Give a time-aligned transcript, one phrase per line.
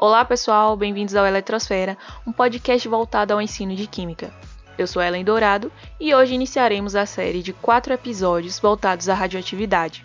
[0.00, 4.32] Olá pessoal, bem-vindos ao Eletrosfera, um podcast voltado ao ensino de Química.
[4.78, 10.04] Eu sou Ellen Dourado e hoje iniciaremos a série de quatro episódios voltados à radioatividade.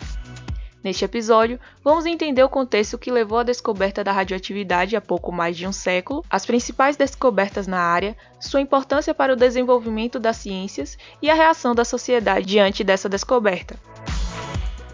[0.82, 5.56] Neste episódio, vamos entender o contexto que levou à descoberta da radioatividade há pouco mais
[5.56, 10.98] de um século, as principais descobertas na área, sua importância para o desenvolvimento das ciências
[11.22, 13.76] e a reação da sociedade diante dessa descoberta.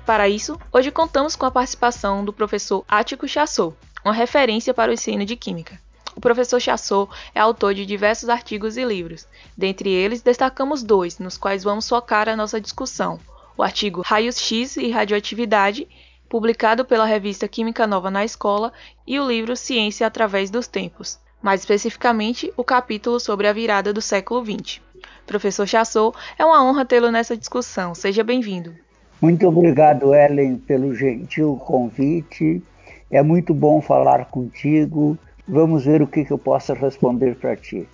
[0.05, 4.95] Para isso, hoje contamos com a participação do professor Ático Chassot, uma referência para o
[4.95, 5.79] ensino de Química.
[6.17, 9.27] O professor Chassot é autor de diversos artigos e livros.
[9.57, 13.19] Dentre eles, destacamos dois, nos quais vamos focar a nossa discussão.
[13.57, 15.87] O artigo Raios X e Radioatividade,
[16.29, 18.73] publicado pela revista Química Nova na Escola,
[19.07, 24.03] e o livro Ciência através dos Tempos, mais especificamente o capítulo sobre a virada do
[24.03, 24.81] século XX.
[25.27, 27.95] Professor Chassot, é uma honra tê-lo nessa discussão.
[27.95, 28.75] Seja bem-vindo.
[29.21, 32.63] Muito obrigado, Ellen, pelo gentil convite
[33.11, 35.19] é muito bom falar contigo.
[35.47, 37.89] Vamos ver o que, que eu posso responder para ti.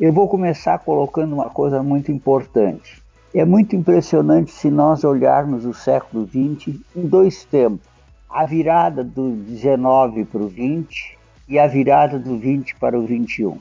[0.00, 3.02] Eu vou começar colocando uma coisa muito importante.
[3.34, 7.86] É muito impressionante se nós olharmos o século XX em dois tempos:
[8.28, 13.58] a virada do 19 para o 20 e a virada do 20 para o 21.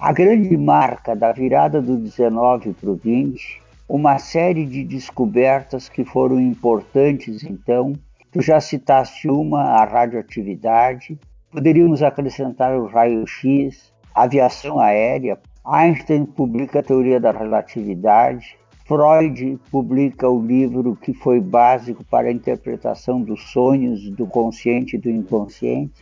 [0.00, 6.04] A grande marca da virada do 19 para o 20, uma série de descobertas que
[6.04, 7.94] foram importantes então
[8.32, 11.18] Tu já citaste uma, a radioatividade.
[11.50, 15.36] Poderíamos acrescentar o raio-x, aviação aérea.
[15.64, 18.56] Einstein publica a teoria da relatividade.
[18.86, 24.98] Freud publica o livro que foi básico para a interpretação dos sonhos, do consciente e
[25.00, 25.92] do inconsciente.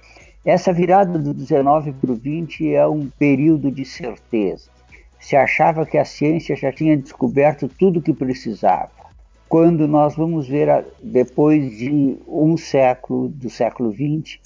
[0.44, 4.68] Essa virada do 19 para o 20 é um período de certeza.
[5.18, 8.97] Se achava que a ciência já tinha descoberto tudo o que precisava
[9.48, 14.38] quando nós vamos ver, depois de um século, do século XX,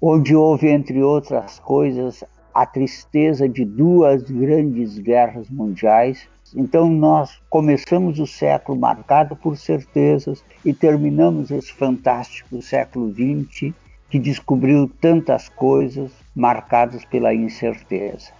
[0.00, 2.22] onde houve, entre outras coisas,
[2.54, 6.28] a tristeza de duas grandes guerras mundiais.
[6.54, 13.74] Então, nós começamos o século marcado por certezas e terminamos esse fantástico século XX
[14.08, 18.30] que descobriu tantas coisas marcadas pela incerteza.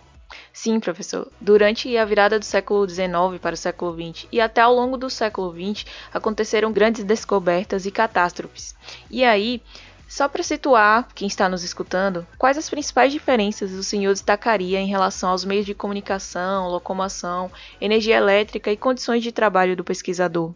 [0.54, 1.26] Sim, professor.
[1.40, 5.10] Durante a virada do século XIX para o século XX e até ao longo do
[5.10, 8.72] século XX aconteceram grandes descobertas e catástrofes.
[9.10, 9.60] E aí,
[10.08, 14.86] só para situar quem está nos escutando, quais as principais diferenças o senhor destacaria em
[14.86, 17.50] relação aos meios de comunicação, locomoção,
[17.80, 20.54] energia elétrica e condições de trabalho do pesquisador?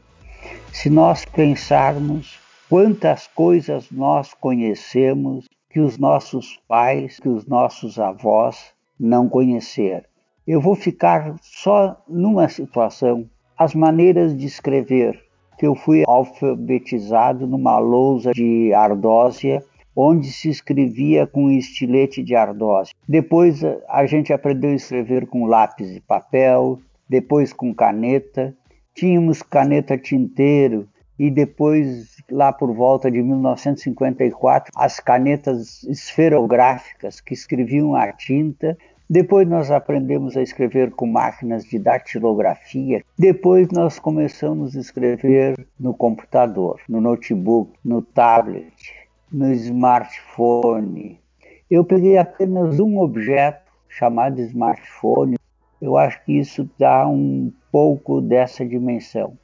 [0.73, 2.39] Se nós pensarmos
[2.69, 10.05] quantas coisas nós conhecemos que os nossos pais, que os nossos avós não conhecer.
[10.47, 15.21] Eu vou ficar só numa situação, as maneiras de escrever,
[15.59, 19.63] que eu fui alfabetizado numa lousa de ardósia,
[19.95, 22.95] onde se escrevia com estilete de ardósia.
[23.09, 28.55] Depois a gente aprendeu a escrever com lápis e papel, depois com caneta.
[28.95, 30.89] Tínhamos caneta tinteiro
[31.19, 38.77] e depois, lá por volta de 1954, as canetas esferográficas que escreviam a tinta.
[39.11, 43.03] Depois nós aprendemos a escrever com máquinas de datilografia.
[43.19, 48.95] Depois nós começamos a escrever no computador, no notebook, no tablet,
[49.33, 51.19] no smartphone.
[51.71, 55.39] Eu peguei apenas um objeto chamado smartphone.
[55.81, 59.39] Eu acho que isso dá um pouco dessa dimensão.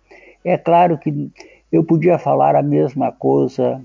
[0.45, 1.31] É claro que
[1.75, 3.83] eu podia falar a mesma coisa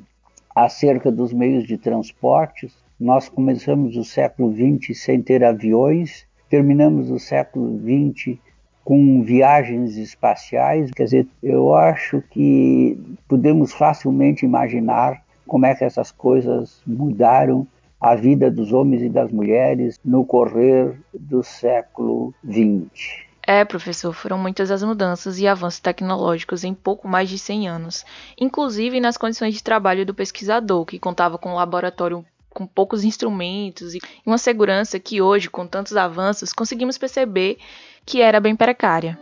[0.55, 2.77] acerca dos meios de transportes.
[2.99, 8.37] Nós começamos o século XX sem ter aviões, terminamos o século XX
[8.85, 10.91] com viagens espaciais.
[10.91, 12.95] Quer dizer, eu acho que
[13.27, 17.65] podemos facilmente imaginar como é que essas coisas mudaram
[17.99, 23.28] a vida dos homens e das mulheres no correr do século XX.
[23.51, 28.05] É, professor, foram muitas as mudanças e avanços tecnológicos em pouco mais de 100 anos,
[28.39, 33.95] inclusive nas condições de trabalho do pesquisador, que contava com um laboratório com poucos instrumentos
[33.95, 37.57] e uma segurança que hoje, com tantos avanços, conseguimos perceber
[38.05, 39.17] que era bem precária.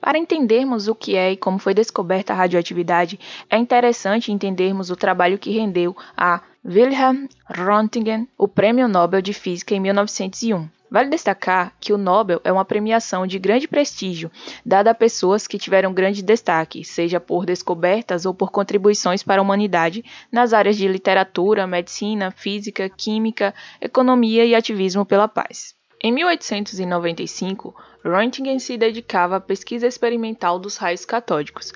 [0.00, 4.96] Para entendermos o que é e como foi descoberta a radioatividade, é interessante entendermos o
[4.96, 10.79] trabalho que rendeu a Wilhelm Röntgen o Prêmio Nobel de Física em 1901.
[10.90, 14.30] Vale destacar que o Nobel é uma premiação de grande prestígio,
[14.66, 19.42] dada a pessoas que tiveram grande destaque, seja por descobertas ou por contribuições para a
[19.42, 25.76] humanidade nas áreas de literatura, medicina, física, química, economia e ativismo pela paz.
[26.02, 31.72] Em 1895, Röntgen se dedicava à pesquisa experimental dos raios catódicos.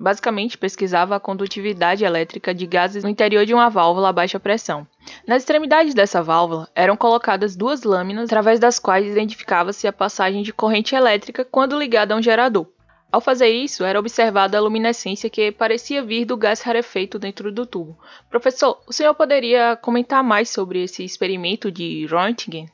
[0.00, 4.86] Basicamente, pesquisava a condutividade elétrica de gases no interior de uma válvula a baixa pressão.
[5.28, 10.54] Nas extremidades dessa válvula eram colocadas duas lâminas através das quais identificava-se a passagem de
[10.54, 12.66] corrente elétrica quando ligada a um gerador.
[13.12, 17.66] Ao fazer isso, era observada a luminescência que parecia vir do gás rarefeito dentro do
[17.66, 17.98] tubo.
[18.30, 22.70] Professor, o senhor poderia comentar mais sobre esse experimento de Röntgen?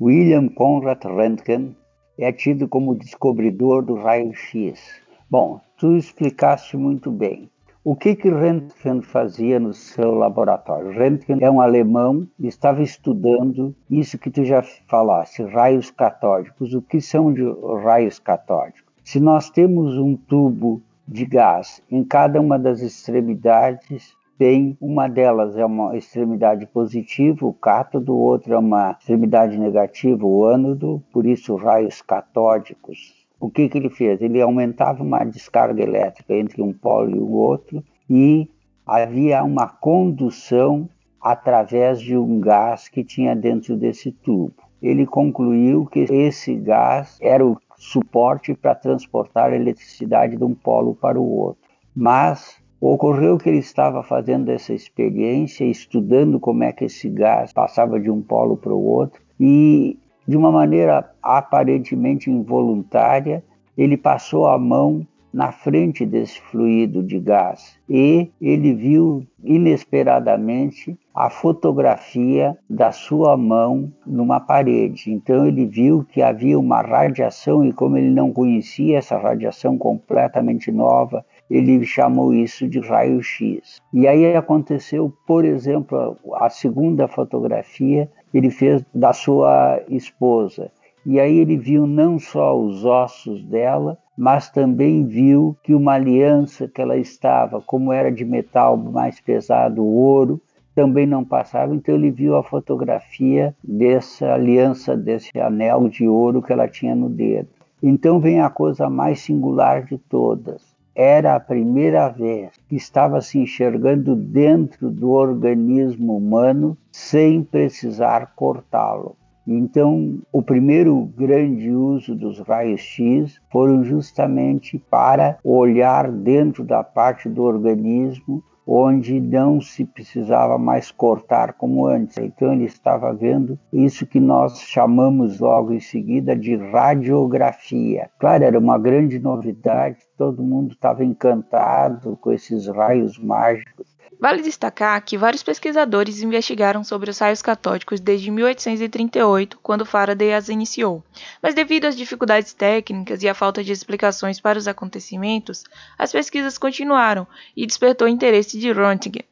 [0.00, 1.74] William Conrad Röntgen
[2.16, 5.07] é tido como descobridor do raio-x.
[5.30, 7.50] Bom, tu explicaste muito bem.
[7.84, 10.90] O que que Röntgen fazia no seu laboratório?
[10.90, 16.72] Röntgen é um alemão estava estudando isso que tu já falaste, raios catódicos.
[16.72, 17.42] O que são de
[17.84, 18.90] raios catódicos?
[19.04, 25.58] Se nós temos um tubo de gás em cada uma das extremidades, tem uma delas
[25.58, 31.54] é uma extremidade positiva, o cátodo, outra é uma extremidade negativa, o ânodo, por isso
[31.54, 33.17] raios catódicos.
[33.40, 34.20] O que, que ele fez?
[34.20, 38.48] Ele aumentava uma descarga elétrica entre um polo e o outro e
[38.86, 40.88] havia uma condução
[41.20, 44.54] através de um gás que tinha dentro desse tubo.
[44.80, 51.20] Ele concluiu que esse gás era o suporte para transportar eletricidade de um polo para
[51.20, 51.62] o outro.
[51.94, 57.98] Mas ocorreu que ele estava fazendo essa experiência, estudando como é que esse gás passava
[58.00, 63.42] de um polo para o outro e de uma maneira aparentemente involuntária,
[63.78, 71.30] ele passou a mão na frente desse fluido de gás e ele viu inesperadamente a
[71.30, 75.10] fotografia da sua mão numa parede.
[75.10, 80.70] Então ele viu que havia uma radiação e como ele não conhecia essa radiação completamente
[80.70, 83.80] nova, ele chamou isso de raio-x.
[83.92, 90.70] E aí aconteceu, por exemplo, a segunda fotografia ele fez da sua esposa.
[91.06, 96.68] E aí ele viu não só os ossos dela, mas também viu que uma aliança
[96.68, 100.40] que ela estava, como era de metal mais pesado, ouro,
[100.74, 101.74] também não passava.
[101.74, 107.08] Então ele viu a fotografia dessa aliança, desse anel de ouro que ela tinha no
[107.08, 107.48] dedo.
[107.82, 110.67] Então vem a coisa mais singular de todas.
[111.00, 119.14] Era a primeira vez que estava se enxergando dentro do organismo humano sem precisar cortá-lo.
[119.46, 127.44] Então, o primeiro grande uso dos raios-x foram justamente para olhar dentro da parte do
[127.44, 132.18] organismo onde não se precisava mais cortar como antes.
[132.18, 138.10] Então ele estava vendo isso que nós chamamos logo em seguida de radiografia.
[138.18, 143.96] Claro, era uma grande novidade, todo mundo estava encantado com esses raios mágicos.
[144.20, 150.48] Vale destacar que vários pesquisadores investigaram sobre os raios catódicos desde 1838, quando Faraday as
[150.48, 151.04] iniciou,
[151.42, 155.64] mas devido às dificuldades técnicas e à falta de explicações para os acontecimentos,
[155.98, 157.26] as pesquisas continuaram
[157.56, 159.24] e despertou o interesse de Röntgen.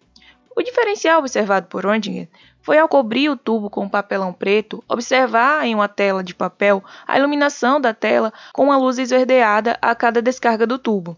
[0.54, 2.28] O diferencial observado por Röntgen
[2.62, 7.18] foi ao cobrir o tubo com papelão preto, observar em uma tela de papel a
[7.18, 11.16] iluminação da tela com uma luz esverdeada a cada descarga do tubo.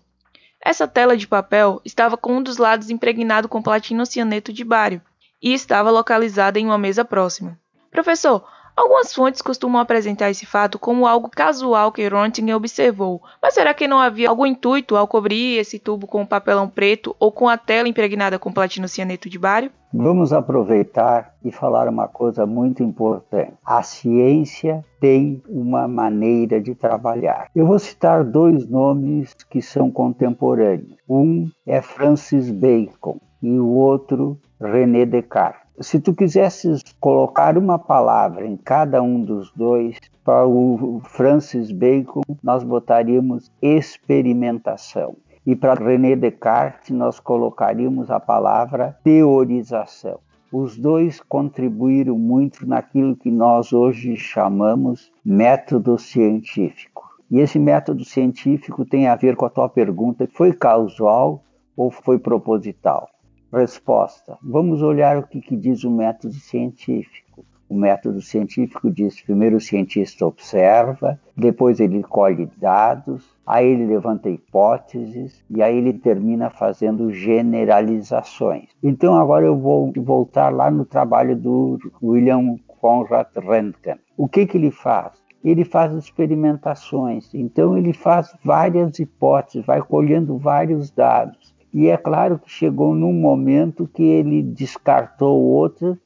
[0.60, 5.00] Essa tela de papel estava com um dos lados impregnado com platino cianeto de bário
[5.42, 7.58] e estava localizada em uma mesa próxima.
[7.90, 8.46] Professor,
[8.78, 13.88] algumas fontes costumam apresentar esse fato como algo casual que Röntgen observou, mas será que
[13.88, 17.88] não havia algum intuito ao cobrir esse tubo com papelão preto ou com a tela
[17.88, 19.70] impregnada com platino cianeto de bário?
[19.92, 23.54] Vamos aproveitar e falar uma coisa muito importante.
[23.64, 27.48] A ciência tem uma maneira de trabalhar.
[27.56, 30.98] Eu vou citar dois nomes que são contemporâneos.
[31.08, 35.67] Um é Francis Bacon e o outro René Descartes.
[35.80, 42.22] Se tu quisesses colocar uma palavra em cada um dos dois, para o Francis Bacon
[42.42, 45.14] nós botaríamos experimentação.
[45.46, 50.18] E para René Descartes, nós colocaríamos a palavra teorização.
[50.52, 57.08] Os dois contribuíram muito naquilo que nós hoje chamamos método científico.
[57.30, 61.40] E esse método científico tem a ver com a tua pergunta: foi casual
[61.76, 63.08] ou foi proposital?
[63.52, 67.46] Resposta: vamos olhar o que, que diz o método científico.
[67.66, 74.28] O método científico diz: primeiro o cientista observa, depois ele colhe dados, aí ele levanta
[74.28, 78.68] hipóteses e aí ele termina fazendo generalizações.
[78.82, 83.96] Então agora eu vou voltar lá no trabalho do William Conrad Röntgen.
[84.16, 85.12] O que, que ele faz?
[85.42, 91.54] Ele faz experimentações, então ele faz várias hipóteses, vai colhendo vários dados.
[91.72, 95.96] E é claro que chegou num momento que ele descartou outras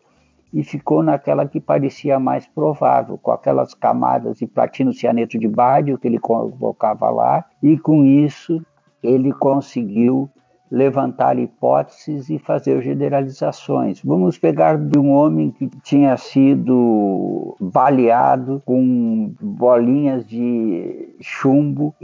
[0.52, 5.97] e ficou naquela que parecia mais provável, com aquelas camadas de platino cianeto de bário
[5.97, 8.64] que ele colocava lá, e com isso
[9.02, 10.28] ele conseguiu
[10.73, 14.00] levantar hipóteses e fazer generalizações.
[14.02, 21.95] Vamos pegar de um homem que tinha sido baleado com bolinhas de chumbo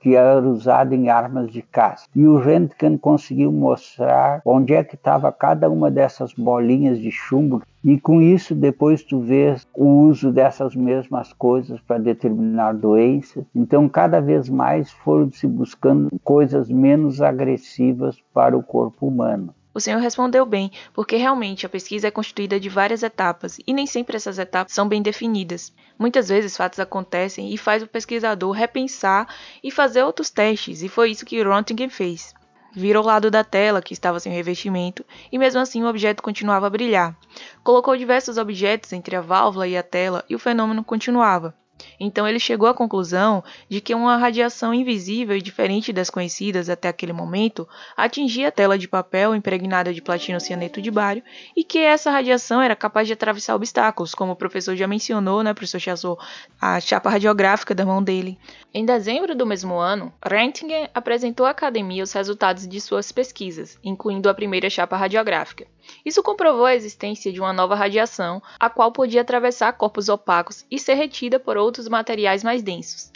[0.00, 2.06] que era usado em armas de caça.
[2.16, 7.62] E o Röntgen conseguiu mostrar onde é que estava cada uma dessas bolinhas de chumbo
[7.88, 13.46] e com isso depois tu vês o uso dessas mesmas coisas para determinar doenças.
[13.54, 19.54] Então cada vez mais foram se buscando coisas menos agressivas para o corpo humano.
[19.72, 23.86] O senhor respondeu bem, porque realmente a pesquisa é constituída de várias etapas e nem
[23.86, 25.72] sempre essas etapas são bem definidas.
[25.98, 29.26] Muitas vezes fatos acontecem e faz o pesquisador repensar
[29.64, 32.34] e fazer outros testes, e foi isso que Röntgen fez.
[32.78, 36.68] Virou o lado da tela, que estava sem revestimento, e mesmo assim o objeto continuava
[36.68, 37.18] a brilhar.
[37.64, 41.52] Colocou diversos objetos entre a válvula e a tela e o fenômeno continuava.
[41.98, 46.88] Então ele chegou à conclusão de que uma radiação invisível e diferente das conhecidas até
[46.88, 51.22] aquele momento atingia a tela de papel impregnada de platino cianeto de bário
[51.56, 55.54] e que essa radiação era capaz de atravessar obstáculos, como o professor já mencionou, né,
[55.54, 56.20] professor Chassot,
[56.60, 58.38] a chapa radiográfica da mão dele.
[58.72, 64.28] Em dezembro do mesmo ano, Röntgen apresentou à academia os resultados de suas pesquisas, incluindo
[64.28, 65.66] a primeira chapa radiográfica.
[66.04, 70.78] Isso comprovou a existência de uma nova radiação, a qual podia atravessar corpos opacos e
[70.78, 73.10] ser retida por outros materiais mais densos.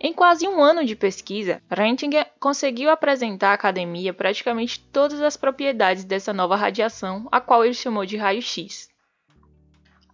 [0.00, 6.04] Em quase um ano de pesquisa, Röntgen conseguiu apresentar à academia praticamente todas as propriedades
[6.04, 8.87] dessa nova radiação, a qual ele chamou de raio-x.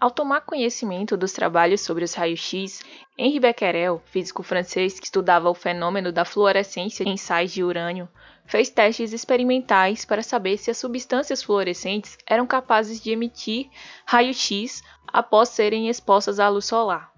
[0.04, 2.84] Ao tomar conhecimento dos trabalhos sobre os raios-x,
[3.16, 8.06] Henri Becquerel, físico francês que estudava o fenômeno da fluorescência em sais de urânio,
[8.44, 13.70] fez testes experimentais para saber se as substâncias fluorescentes eram capazes de emitir
[14.04, 17.10] raio-x após serem expostas à luz solar.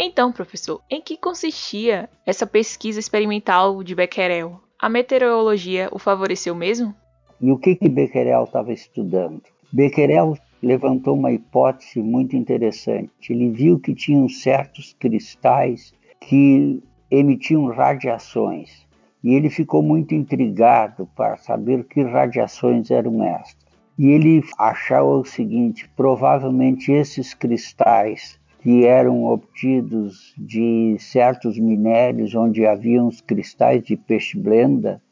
[0.00, 4.58] Então, professor, em que consistia essa pesquisa experimental de Becquerel?
[4.78, 6.94] A meteorologia o favoreceu mesmo?
[7.38, 9.42] E o que, que Becquerel estava estudando?
[9.70, 13.32] Becquerel levantou uma hipótese muito interessante.
[13.32, 18.86] Ele viu que tinham certos cristais que emitiam radiações
[19.22, 23.62] e ele ficou muito intrigado para saber que radiações eram estas.
[23.98, 32.64] E ele achou o seguinte: provavelmente esses cristais que eram obtidos de certos minérios onde
[32.64, 35.02] haviam os cristais de peixe blenda,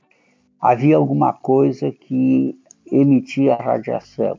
[0.60, 2.56] havia alguma coisa que
[2.90, 4.38] emitia radiação.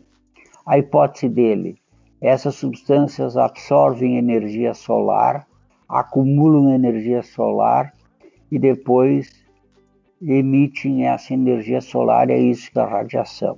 [0.65, 1.77] A hipótese dele:
[2.21, 5.47] essas substâncias absorvem energia solar,
[5.89, 7.93] acumulam energia solar
[8.51, 9.43] e depois
[10.21, 13.57] emitem essa energia solar, é isso que é a radiação.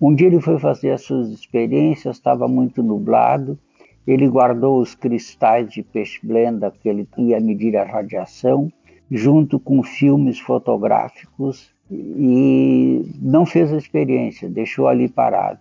[0.00, 3.58] Um dia ele foi fazer as suas experiências, estava muito nublado,
[4.06, 8.70] ele guardou os cristais de peixe blenda que ele ia medir a radiação,
[9.10, 15.58] junto com filmes fotográficos e não fez a experiência, deixou ali parado.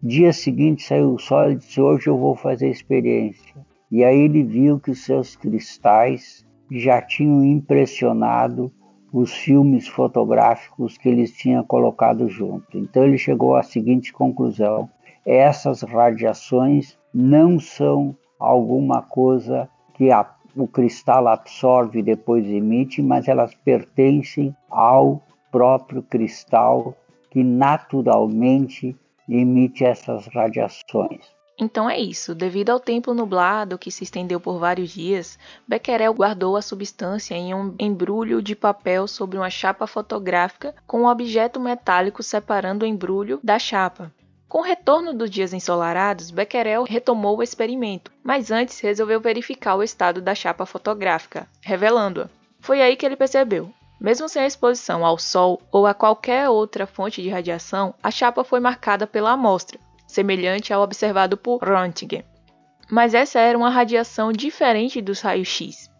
[0.00, 3.56] Dia seguinte saiu o sol e disse: Hoje eu vou fazer a experiência.
[3.90, 8.70] E aí ele viu que os seus cristais já tinham impressionado
[9.12, 12.78] os filmes fotográficos que eles tinham colocado junto.
[12.78, 14.88] Então ele chegou à seguinte conclusão:
[15.26, 23.26] essas radiações não são alguma coisa que a, o cristal absorve e depois emite, mas
[23.26, 26.94] elas pertencem ao próprio cristal
[27.30, 28.94] que naturalmente
[29.28, 31.38] emite essas radiações.
[31.60, 32.34] Então é isso.
[32.34, 37.52] Devido ao tempo nublado que se estendeu por vários dias, Becquerel guardou a substância em
[37.52, 43.40] um embrulho de papel sobre uma chapa fotográfica com um objeto metálico separando o embrulho
[43.42, 44.12] da chapa.
[44.48, 49.82] Com o retorno dos dias ensolarados, Becquerel retomou o experimento, mas antes resolveu verificar o
[49.82, 52.30] estado da chapa fotográfica, revelando-a.
[52.60, 53.70] Foi aí que ele percebeu.
[54.00, 58.44] Mesmo sem a exposição ao Sol ou a qualquer outra fonte de radiação, a chapa
[58.44, 62.24] foi marcada pela amostra, semelhante ao observado por Röntgen.
[62.88, 65.90] Mas essa era uma radiação diferente dos raios-x.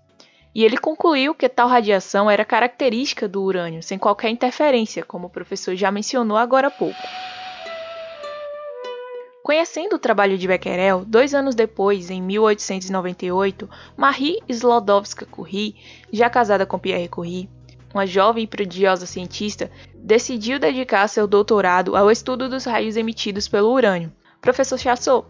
[0.55, 5.31] E ele concluiu que tal radiação era característica do urânio, sem qualquer interferência, como o
[5.31, 7.01] professor já mencionou agora há pouco.
[9.43, 15.75] Conhecendo o trabalho de Becquerel, dois anos depois, em 1898, Marie Sklodowska-Curie,
[16.13, 17.49] já casada com Pierre Curie,
[17.99, 23.73] uma jovem e prodigiosa cientista, decidiu dedicar seu doutorado ao estudo dos raios emitidos pelo
[23.73, 24.13] urânio.
[24.41, 25.27] Professor Chassot,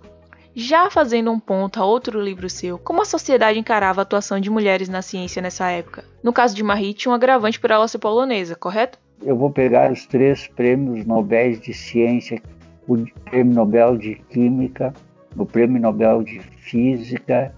[0.54, 4.50] já fazendo um ponto a outro livro seu, como a sociedade encarava a atuação de
[4.50, 6.04] mulheres na ciência nessa época?
[6.22, 8.98] No caso de Marie, tinha um agravante por ela ser polonesa, correto?
[9.22, 12.42] Eu vou pegar os três prêmios Nobel de Ciência,
[12.86, 14.92] o Prêmio Nobel de Química,
[15.36, 17.54] o Prêmio Nobel de Física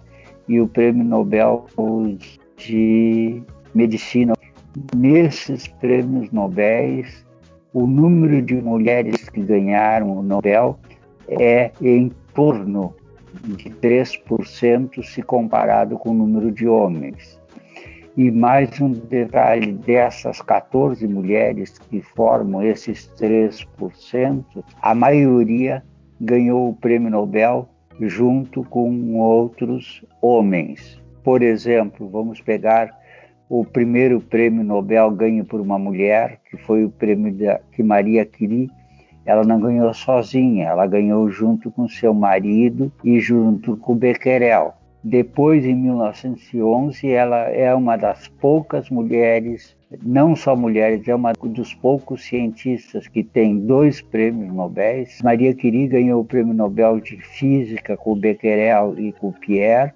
[0.47, 1.67] e o Prêmio Nobel
[2.57, 3.43] de
[3.75, 4.35] Medicina
[4.95, 7.05] nesses prêmios Nobel,
[7.73, 10.79] o número de mulheres que ganharam o Nobel
[11.29, 12.95] é em torno
[13.45, 17.41] de 3% se comparado com o número de homens.
[18.17, 24.45] E mais um detalhe: dessas 14 mulheres que formam esses 3%,
[24.83, 25.83] a maioria
[26.21, 27.69] ganhou o prêmio Nobel
[28.01, 31.01] junto com outros homens.
[31.23, 33.00] Por exemplo, vamos pegar
[33.51, 38.25] o primeiro prêmio Nobel ganho por uma mulher, que foi o prêmio da, que Maria
[38.25, 38.71] Curie
[39.27, 44.75] ela não ganhou sozinha, ela ganhou junto com seu marido e junto com Becquerel.
[45.03, 51.75] Depois, em 1911, ela é uma das poucas mulheres, não só mulheres, é uma dos
[51.75, 55.05] poucos cientistas que tem dois prêmios Nobel.
[55.25, 59.93] Maria Curie ganhou o prêmio Nobel de Física com Becquerel e com Pierre,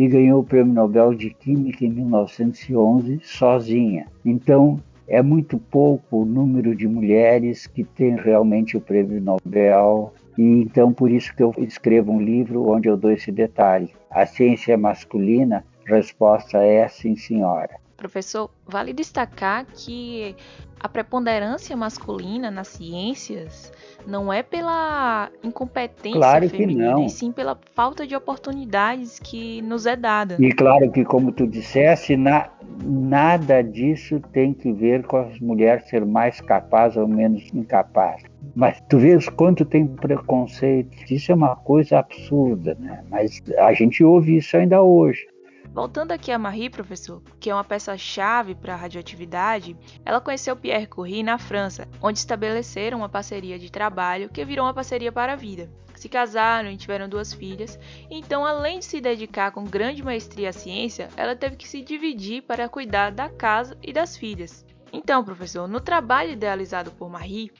[0.00, 4.06] e ganhou o prêmio Nobel de Química em 1911 sozinha.
[4.24, 10.14] Então, é muito pouco o número de mulheres que têm realmente o prêmio Nobel.
[10.38, 13.90] E então por isso que eu escrevo um livro onde eu dou esse detalhe.
[14.10, 15.66] A ciência é masculina?
[15.84, 17.76] Resposta é sim, senhora.
[18.00, 20.34] Professor, vale destacar que
[20.80, 23.70] a preponderância masculina nas ciências
[24.06, 29.96] não é pela incompetência claro feminina, e sim pela falta de oportunidades que nos é
[29.96, 30.38] dada.
[30.40, 32.48] E claro que, como tu disseste, na,
[32.82, 38.24] nada disso tem que ver com as mulheres ser mais capazes ou menos incapazes.
[38.56, 40.96] Mas tu vês quanto tem preconceito.
[41.12, 43.04] Isso é uma coisa absurda, né?
[43.10, 45.26] Mas a gente ouve isso ainda hoje.
[45.72, 50.88] Voltando aqui a Marie, professor, que é uma peça-chave para a radioatividade, ela conheceu Pierre
[50.88, 55.36] Curie na França, onde estabeleceram uma parceria de trabalho que virou uma parceria para a
[55.36, 55.70] vida.
[55.94, 57.78] Se casaram e tiveram duas filhas,
[58.10, 62.42] então, além de se dedicar com grande maestria à ciência, ela teve que se dividir
[62.42, 64.66] para cuidar da casa e das filhas.
[64.92, 67.52] Então, professor, no trabalho idealizado por Marie,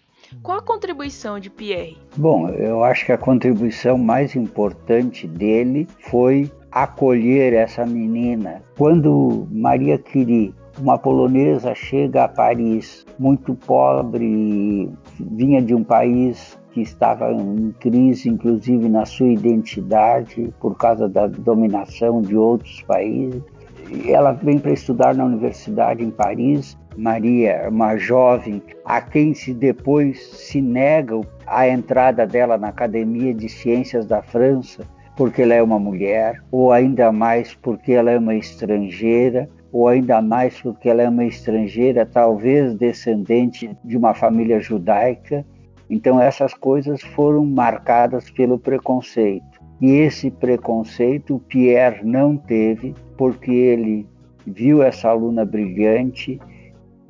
[0.42, 1.98] qual a contribuição de Pierre?
[2.16, 8.62] Bom, eu acho que a contribuição mais importante dele foi acolher essa menina.
[8.76, 16.80] Quando Maria Curie, uma polonesa, chega a Paris, muito pobre, vinha de um país que
[16.80, 23.42] estava em crise, inclusive na sua identidade, por causa da dominação de outros países.
[24.06, 26.78] Ela vem para estudar na universidade em Paris.
[26.96, 33.48] Maria, uma jovem, a quem se depois se nega a entrada dela na Academia de
[33.48, 34.84] Ciências da França,
[35.20, 40.22] porque ela é uma mulher, ou ainda mais porque ela é uma estrangeira, ou ainda
[40.22, 45.44] mais porque ela é uma estrangeira, talvez descendente de uma família judaica.
[45.90, 49.60] Então, essas coisas foram marcadas pelo preconceito.
[49.78, 54.06] E esse preconceito Pierre não teve, porque ele
[54.46, 56.40] viu essa aluna brilhante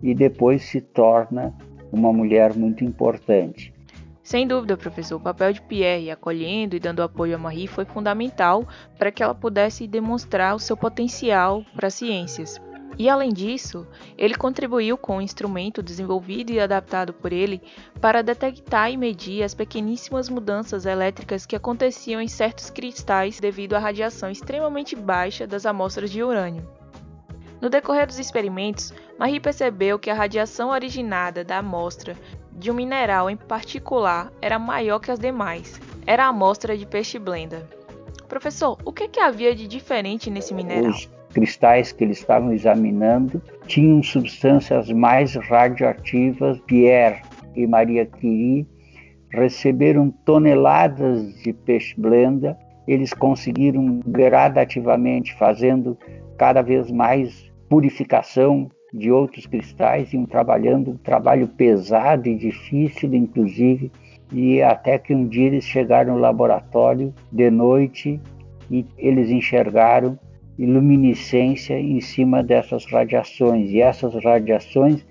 [0.02, 1.54] e depois se torna
[1.92, 3.72] uma mulher muito importante.
[4.22, 8.66] Sem dúvida, professor, o papel de Pierre acolhendo e dando apoio a Marie foi fundamental
[8.98, 12.60] para que ela pudesse demonstrar o seu potencial para as ciências.
[12.98, 13.86] E além disso,
[14.18, 17.62] ele contribuiu com um instrumento desenvolvido e adaptado por ele
[17.98, 23.78] para detectar e medir as pequeníssimas mudanças elétricas que aconteciam em certos cristais devido à
[23.78, 26.68] radiação extremamente baixa das amostras de urânio.
[27.60, 32.16] No decorrer dos experimentos, Marie percebeu que a radiação originada da amostra
[32.60, 35.80] de um mineral em particular era maior que as demais.
[36.06, 37.66] Era a amostra de peixe blenda.
[38.28, 40.90] Professor, o que, que havia de diferente nesse mineral?
[40.90, 46.60] Os cristais que eles estavam examinando tinham substâncias mais radioativas.
[46.66, 47.22] Pierre
[47.56, 48.68] e Maria Curie
[49.30, 52.58] receberam toneladas de peixe blenda.
[52.86, 55.96] Eles conseguiram gradativamente, fazendo
[56.36, 63.90] cada vez mais purificação de outros cristais, iam trabalhando um trabalho pesado e difícil, inclusive,
[64.32, 68.20] e até que um dia eles chegaram no laboratório de noite
[68.70, 70.18] e eles enxergaram
[70.58, 75.04] luminescência em cima dessas radiações, e essas radiações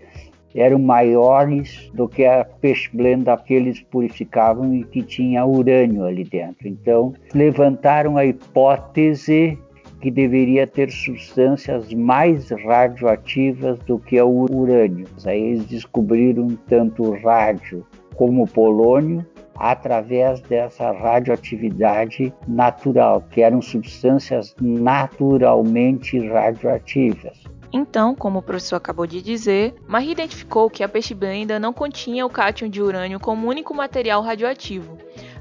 [0.53, 6.23] eram maiores do que a peixe blenda que eles purificavam e que tinha urânio ali
[6.23, 6.67] dentro.
[6.67, 9.57] Então, levantaram a hipótese
[10.01, 15.07] que deveria ter substâncias mais radioativas do que o urânio.
[15.25, 17.85] Aí eles descobriram tanto o rádio
[18.15, 27.37] como o polônio através dessa radioatividade natural, que eram substâncias naturalmente radioativas.
[27.71, 32.25] Então, como o professor acabou de dizer, Marie identificou que a peixe blenda não continha
[32.25, 34.97] o cátion de urânio como único material radioativo.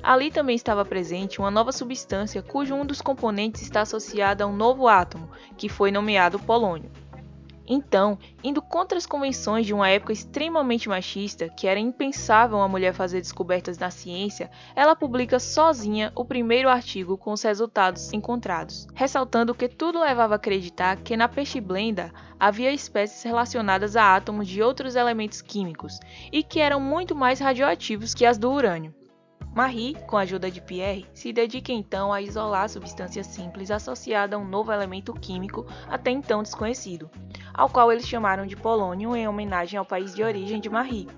[0.08, 4.56] Ali também estava presente uma nova substância cujo um dos componentes está associado a um
[4.56, 6.90] novo átomo, que foi nomeado polônio.
[7.66, 12.94] Então, indo contra as convenções de uma época extremamente machista, que era impensável uma mulher
[12.94, 19.54] fazer descobertas na ciência, ela publica sozinha o primeiro artigo com os resultados encontrados, ressaltando
[19.54, 24.62] que tudo levava a acreditar que na peixe blenda havia espécies relacionadas a átomos de
[24.62, 26.00] outros elementos químicos
[26.32, 28.97] e que eram muito mais radioativos que as do urânio.
[29.58, 34.40] Marie, com a ajuda de Pierre, se dedica então a isolar substâncias simples associadas a
[34.40, 37.10] um novo elemento químico até então desconhecido,
[37.52, 41.08] ao qual eles chamaram de polônio em homenagem ao país de origem de Marie.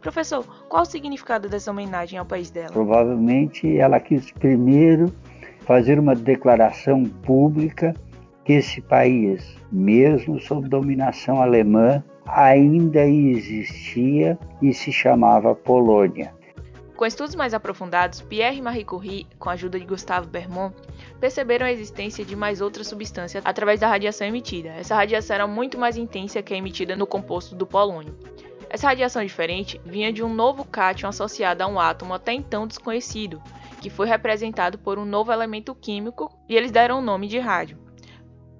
[0.00, 2.72] Professor, qual o significado dessa homenagem ao país dela?
[2.72, 5.14] Provavelmente ela quis primeiro
[5.66, 7.94] fazer uma declaração pública
[8.46, 16.39] que esse país, mesmo sob dominação alemã, ainda existia e se chamava Polônia.
[17.00, 20.74] Com estudos mais aprofundados, Pierre Marie Curie, com a ajuda de Gustave Bermond,
[21.18, 24.68] perceberam a existência de mais outra substância através da radiação emitida.
[24.68, 28.18] Essa radiação era muito mais intensa que a emitida no composto do polônio.
[28.68, 33.42] Essa radiação diferente vinha de um novo cátion associado a um átomo até então desconhecido,
[33.80, 37.78] que foi representado por um novo elemento químico e eles deram o nome de rádio.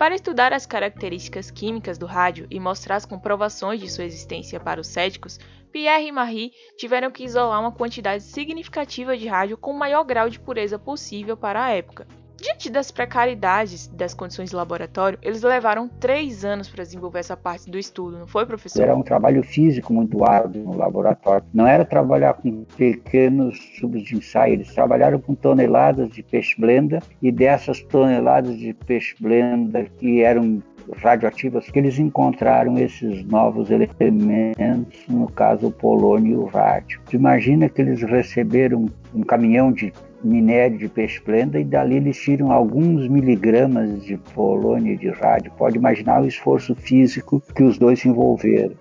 [0.00, 4.80] Para estudar as características químicas do rádio e mostrar as comprovações de sua existência para
[4.80, 5.38] os céticos,
[5.70, 10.30] Pierre e Marie tiveram que isolar uma quantidade significativa de rádio com o maior grau
[10.30, 12.08] de pureza possível para a época.
[12.40, 17.70] Diante das precariedades das condições de laboratório, eles levaram três anos para desenvolver essa parte
[17.70, 18.82] do estudo, não foi, professor?
[18.82, 21.46] Era um trabalho físico muito árduo no laboratório.
[21.52, 27.02] Não era trabalhar com pequenos tubos de ensaio, eles trabalharam com toneladas de peixe blenda
[27.20, 30.62] e dessas toneladas de peixe blenda que eram
[30.96, 37.00] radioativas que eles encontraram esses novos elementos, no caso o polônio e o rádio.
[37.12, 39.92] Imagina que eles receberam um caminhão de
[40.22, 45.52] minério de peixe blenda e dali eles tiram alguns miligramas de polônio e de rádio.
[45.56, 48.74] Pode imaginar o esforço físico que os dois se envolveram.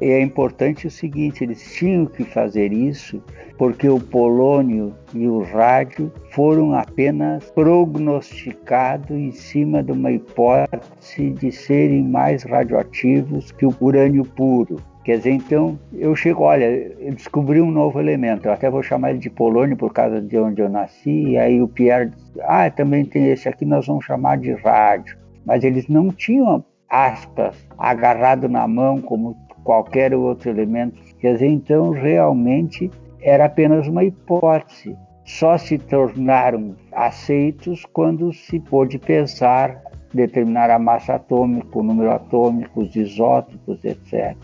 [0.00, 3.22] E é importante o seguinte: eles tinham que fazer isso
[3.56, 11.50] porque o polônio e o rádio foram apenas prognosticados em cima de uma hipótese de
[11.50, 14.76] serem mais radioativos que o urânio puro.
[15.06, 19.10] Quer dizer, então eu chego, olha, eu descobri um novo elemento, eu até vou chamar
[19.10, 22.68] ele de polônio por causa de onde eu nasci, e aí o Pierre diz, ah,
[22.68, 25.16] também tem esse aqui, nós vamos chamar de rádio.
[25.44, 31.00] Mas eles não tinham, aspas, agarrado na mão como qualquer outro elemento.
[31.20, 32.90] Quer dizer, então realmente
[33.22, 34.96] era apenas uma hipótese.
[35.24, 39.80] Só se tornaram aceitos quando se pôde pensar,
[40.12, 44.34] determinar a massa atômica, o número atômico, os isótopos, etc.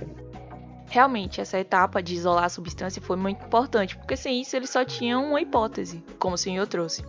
[0.92, 4.84] Realmente, essa etapa de isolar a substância foi muito importante, porque sem isso eles só
[4.84, 7.02] tinham uma hipótese, como o senhor trouxe.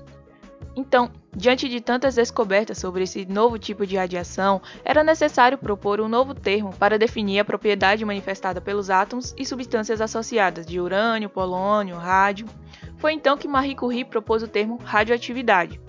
[0.73, 6.07] Então, diante de tantas descobertas sobre esse novo tipo de radiação, era necessário propor um
[6.07, 11.97] novo termo para definir a propriedade manifestada pelos átomos e substâncias associadas de urânio, polônio,
[11.97, 12.47] rádio.
[12.95, 15.81] Foi então que Marie Curie propôs o termo radioatividade.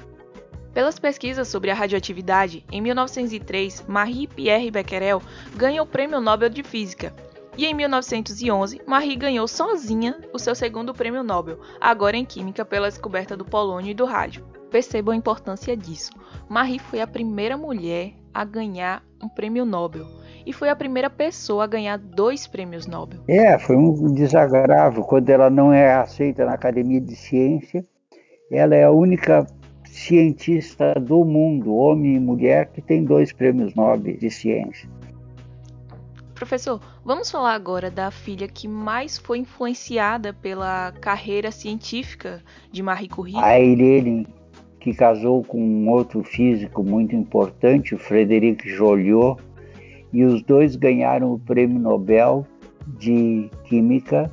[0.73, 5.23] Pelas pesquisas sobre a radioatividade, em 1903, Marie Pierre Becquerel
[5.55, 7.15] ganha o Prêmio Nobel de Física
[7.57, 12.89] e em 1911, Marie ganhou sozinha o seu segundo prêmio Nobel, agora em Química pela
[12.89, 14.45] descoberta do polônio e do rádio.
[14.71, 16.11] Percebam a importância disso.
[16.49, 20.05] Marie foi a primeira mulher a ganhar um prêmio Nobel
[20.45, 23.21] e foi a primeira pessoa a ganhar dois prêmios Nobel.
[23.29, 27.85] É, foi um desagravo quando ela não é aceita na Academia de Ciência.
[28.51, 29.47] Ela é a única
[29.85, 34.89] cientista do mundo, homem e mulher, que tem dois prêmios Nobel de ciência.
[36.35, 42.43] Professor, vamos falar agora da filha que mais foi influenciada pela carreira científica
[42.73, 43.37] de Marie Curie.
[43.37, 44.27] A Irene,
[44.81, 49.41] que casou com um outro físico muito importante, o Frederic Joliot,
[50.13, 52.47] e os dois ganharam o Prêmio Nobel
[52.99, 54.31] de Química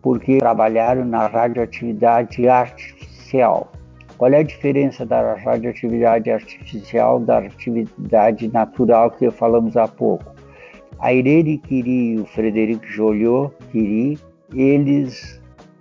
[0.00, 3.70] porque trabalharam na radioatividade artificial.
[4.18, 10.41] Qual é a diferença da radioatividade artificial da atividade natural que falamos há pouco?
[10.98, 14.18] A Irene Curie e o Frederic Joliot Curie,
[14.54, 15.40] eles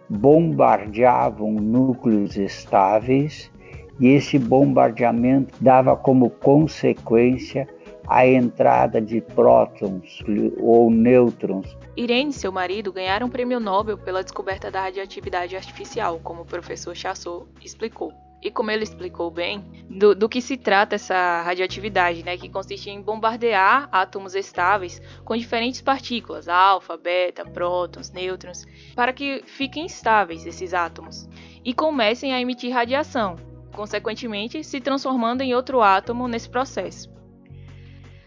[0.09, 3.51] bombardeavam núcleos estáveis
[3.99, 7.67] e esse bombardeamento dava como consequência
[8.07, 10.23] a entrada de prótons
[10.59, 11.77] ou nêutrons.
[11.95, 16.45] Irene e seu marido ganharam o prêmio Nobel pela descoberta da radioatividade artificial, como o
[16.45, 18.11] professor Chassot explicou
[18.41, 22.89] e como ele explicou bem, do, do, que se trata essa radioatividade, né, que consiste
[22.89, 30.45] em bombardear átomos estáveis com diferentes partículas, alfa, beta, prótons, nêutrons, para que fiquem estáveis
[30.45, 31.29] esses átomos
[31.63, 33.35] e comecem a emitir radiação,
[33.73, 37.11] consequentemente se transformando em outro átomo nesse processo.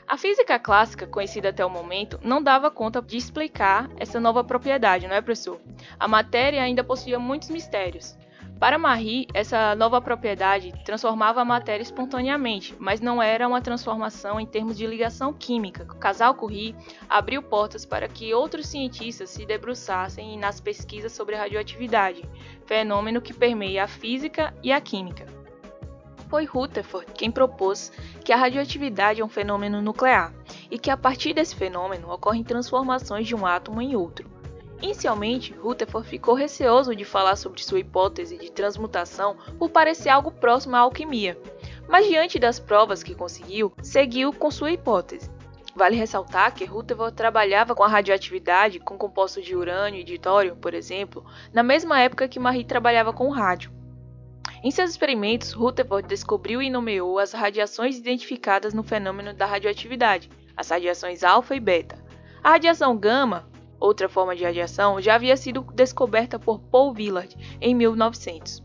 [0.07, 5.09] A física clássica, conhecida até o momento, não dava conta de explicar essa nova propriedade,
[5.09, 5.59] não é, professor?
[5.99, 8.15] A matéria ainda possuía muitos mistérios.
[8.65, 14.47] Para Marie, essa nova propriedade transformava a matéria espontaneamente, mas não era uma transformação em
[14.47, 15.85] termos de ligação química.
[16.01, 16.75] Casal Curie
[17.07, 22.27] abriu portas para que outros cientistas se debruçassem nas pesquisas sobre a radioatividade,
[22.65, 25.27] fenômeno que permeia a física e a química.
[26.31, 27.93] Foi Rutherford quem propôs
[28.25, 30.33] que a radioatividade é um fenômeno nuclear
[30.71, 34.34] e que a partir desse fenômeno ocorrem transformações de um átomo em outro.
[34.85, 40.77] Inicialmente, Rutherford ficou receoso de falar sobre sua hipótese de transmutação por parecer algo próximo
[40.77, 41.39] à alquimia,
[41.89, 45.31] mas diante das provas que conseguiu, seguiu com sua hipótese.
[45.75, 50.55] Vale ressaltar que Rutherford trabalhava com a radioatividade com compostos de urânio e de tório,
[50.55, 53.73] por exemplo, na mesma época que Marie trabalhava com o rádio.
[54.63, 60.69] Em seus experimentos, Rutherford descobriu e nomeou as radiações identificadas no fenômeno da radioatividade, as
[60.69, 62.05] radiações alfa e beta.
[62.43, 63.49] A radiação gama,
[63.85, 68.65] Outra forma de radiação já havia sido descoberta por Paul Villard em 1900.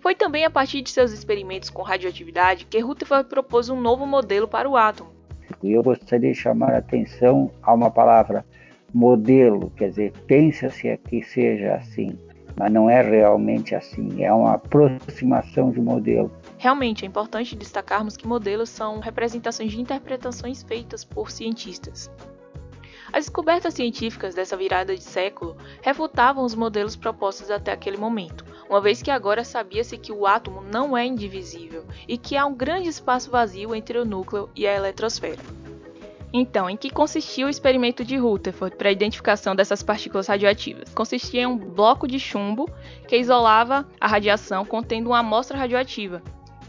[0.00, 4.48] Foi também a partir de seus experimentos com radioatividade que Rutherford propôs um novo modelo
[4.48, 5.10] para o átomo.
[5.62, 8.42] Eu gostaria de chamar a atenção a uma palavra
[8.94, 12.18] modelo, quer dizer, pensa-se que seja assim,
[12.58, 16.32] mas não é realmente assim, é uma aproximação de modelo.
[16.56, 22.10] Realmente é importante destacarmos que modelos são representações de interpretações feitas por cientistas.
[23.14, 28.80] As descobertas científicas dessa virada de século refutavam os modelos propostos até aquele momento, uma
[28.80, 32.88] vez que agora sabia-se que o átomo não é indivisível e que há um grande
[32.88, 35.40] espaço vazio entre o núcleo e a eletrosfera.
[36.32, 40.92] Então, em que consistia o experimento de Rutherford para a identificação dessas partículas radioativas?
[40.92, 42.68] Consistia em um bloco de chumbo
[43.06, 46.20] que isolava a radiação contendo uma amostra radioativa,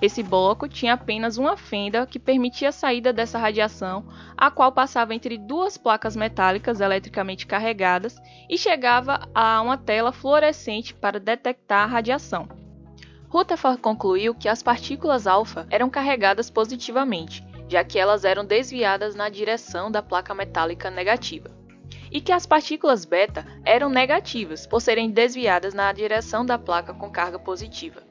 [0.06, 4.06] esse bloco tinha apenas uma fenda que permitia a saída dessa radiação,
[4.38, 8.16] a qual passava entre duas placas metálicas eletricamente carregadas
[8.50, 12.48] e chegava a uma tela fluorescente para detectar a radiação.
[13.28, 19.28] Rutherford concluiu que as partículas alfa eram carregadas positivamente, já que elas eram desviadas na
[19.28, 21.50] direção da placa metálica negativa,
[22.12, 27.10] e que as partículas beta eram negativas, por serem desviadas na direção da placa com
[27.10, 28.05] carga positiva.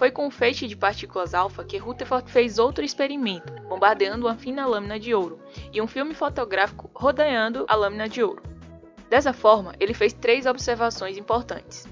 [0.00, 4.64] Foi com o feixe de partículas alfa que Rutherford fez outro experimento, bombardeando uma fina
[4.64, 5.38] lâmina de ouro,
[5.70, 8.42] e um filme fotográfico rodeando a lâmina de ouro.
[9.10, 11.86] Dessa forma, ele fez três observações importantes.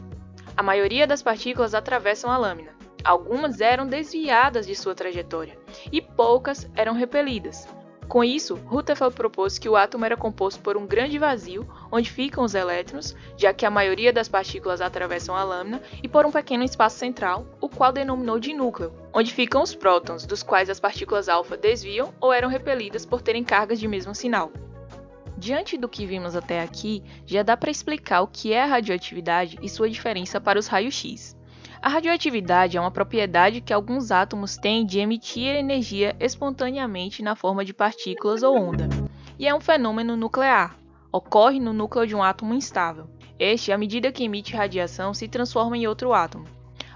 [0.57, 5.59] A maioria das partículas atravessam a lâmina, algumas eram desviadas de sua trajetória,
[5.93, 7.69] e poucas eram repelidas,
[8.09, 12.43] com isso, Rutherford propôs que o átomo era composto por um grande vazio, onde ficam
[12.43, 16.65] os elétrons, já que a maioria das partículas atravessam a lâmina, e por um pequeno
[16.65, 21.29] espaço central, o qual denominou de núcleo, onde ficam os prótons, dos quais as partículas
[21.29, 24.51] alfa desviam ou eram repelidas por terem cargas de mesmo sinal.
[25.37, 29.59] Diante do que vimos até aqui, já dá para explicar o que é a radioatividade
[29.63, 31.38] e sua diferença para os raios-x.
[31.81, 37.65] A radioatividade é uma propriedade que alguns átomos têm de emitir energia espontaneamente na forma
[37.65, 38.89] de partículas ou onda,
[39.39, 40.77] e é um fenômeno nuclear.
[41.13, 43.09] Ocorre no núcleo de um átomo instável.
[43.39, 46.47] Este, à medida que emite radiação, se transforma em outro átomo.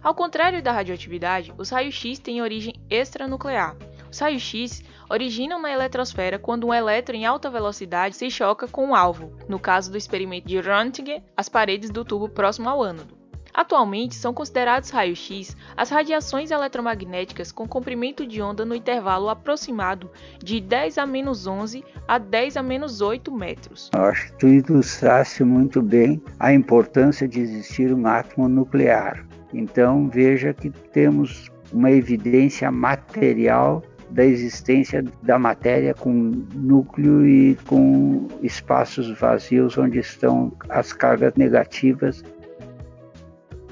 [0.03, 3.77] Ao contrário da radioatividade, os raios-x têm origem extranuclear.
[4.11, 8.95] Os raios-x originam na eletrosfera quando um elétron em alta velocidade se choca com um
[8.97, 13.22] alvo, no caso do experimento de Röntgen, as paredes do tubo próximo ao ânodo.
[13.55, 20.11] Atualmente são considerados raios-x as radiações eletromagnéticas com comprimento de onda no intervalo aproximado
[20.43, 23.91] de 10 a menos 11 a 10 a menos 8 metros.
[23.95, 29.27] Eu acho que tu ilustraste muito bem a importância de existir um átomo nuclear.
[29.53, 36.13] Então veja que temos uma evidência material da existência da matéria com
[36.55, 42.23] núcleo e com espaços vazios onde estão as cargas negativas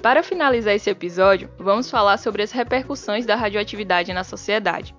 [0.03, 4.95] para finalizar esse episódio, vamos falar sobre as repercussões da radioatividade na sociedade.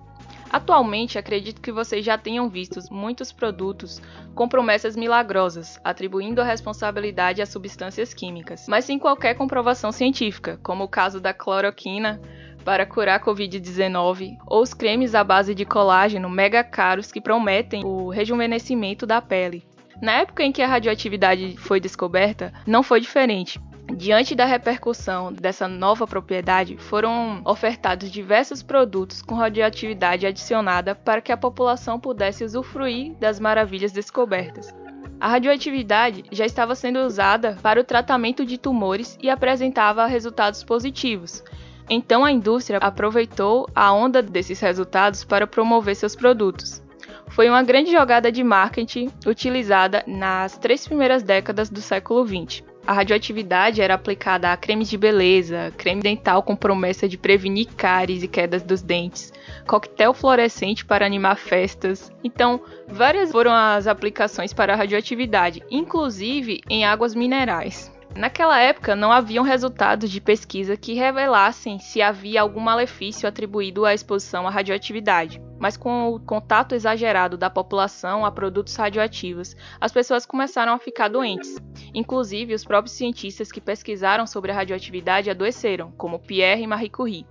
[0.48, 4.00] Atualmente, acredito que vocês já tenham visto muitos produtos
[4.34, 10.84] com promessas milagrosas, atribuindo a responsabilidade a substâncias químicas, mas sem qualquer comprovação científica, como
[10.84, 12.20] o caso da cloroquina
[12.64, 17.84] para curar a Covid-19 ou os cremes à base de colágeno mega caros que prometem
[17.84, 19.64] o rejuvenescimento da pele.
[20.00, 23.58] Na época em que a radioatividade foi descoberta, não foi diferente.
[23.90, 31.32] Diante da repercussão dessa nova propriedade, foram ofertados diversos produtos com radioatividade adicionada para que
[31.32, 34.74] a população pudesse usufruir das maravilhas descobertas.
[35.20, 41.44] A radioatividade já estava sendo usada para o tratamento de tumores e apresentava resultados positivos.
[41.88, 46.82] Então a indústria aproveitou a onda desses resultados para promover seus produtos.
[47.28, 52.71] Foi uma grande jogada de marketing utilizada nas três primeiras décadas do século XX.
[52.84, 58.24] A radioatividade era aplicada a cremes de beleza, creme dental com promessa de prevenir cáries
[58.24, 59.32] e quedas dos dentes,
[59.68, 62.10] coquetel fluorescente para animar festas.
[62.24, 67.92] Então, várias foram as aplicações para a radioatividade, inclusive em águas minerais.
[68.16, 73.94] Naquela época, não haviam resultados de pesquisa que revelassem se havia algum malefício atribuído à
[73.94, 75.40] exposição à radioatividade.
[75.58, 81.08] Mas com o contato exagerado da população a produtos radioativos, as pessoas começaram a ficar
[81.08, 81.56] doentes.
[81.94, 87.26] Inclusive, os próprios cientistas que pesquisaram sobre a radioatividade adoeceram, como Pierre e Marie Curie.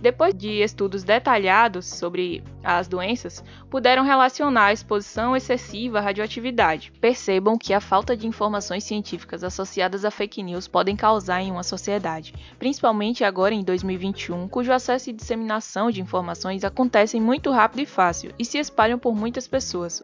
[0.00, 6.90] Depois de estudos detalhados sobre as doenças, puderam relacionar a exposição excessiva à radioatividade.
[7.00, 11.62] Percebam que a falta de informações científicas associadas a fake news podem causar em uma
[11.62, 17.86] sociedade, principalmente agora em 2021, cujo acesso e disseminação de informações acontecem muito rápido e
[17.86, 20.02] fácil e se espalham por muitas pessoas.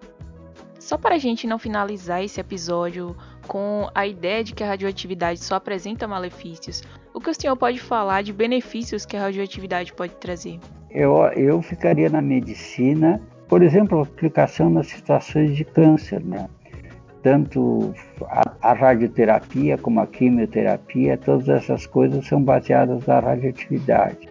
[0.86, 3.16] Só para a gente não finalizar esse episódio
[3.48, 6.80] com a ideia de que a radioatividade só apresenta malefícios,
[7.12, 10.60] o que o senhor pode falar de benefícios que a radioatividade pode trazer?
[10.88, 16.48] Eu, eu ficaria na medicina, por exemplo, aplicação nas situações de câncer, né?
[17.20, 24.28] Tanto a, a radioterapia como a quimioterapia, todas essas coisas são baseadas na radioatividade.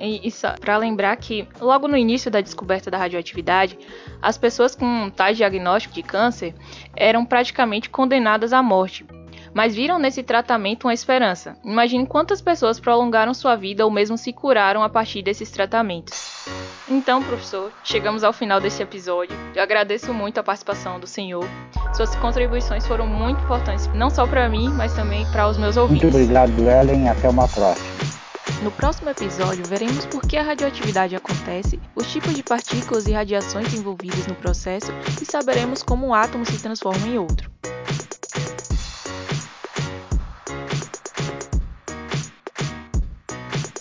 [0.00, 3.78] E para lembrar que, logo no início da descoberta da radioatividade,
[4.22, 6.54] as pessoas com tais diagnóstico de câncer
[6.94, 9.04] eram praticamente condenadas à morte,
[9.52, 11.56] mas viram nesse tratamento uma esperança.
[11.64, 16.46] Imagine quantas pessoas prolongaram sua vida ou mesmo se curaram a partir desses tratamentos.
[16.88, 19.36] Então, professor, chegamos ao final desse episódio.
[19.54, 21.44] Eu agradeço muito a participação do senhor.
[21.92, 26.04] Suas contribuições foram muito importantes, não só para mim, mas também para os meus ouvintes.
[26.04, 27.08] Muito obrigado, Ellen.
[27.08, 28.17] Até uma próxima.
[28.62, 33.72] No próximo episódio, veremos por que a radioatividade acontece, os tipos de partículas e radiações
[33.72, 37.50] envolvidas no processo e saberemos como um átomo se transforma em outro.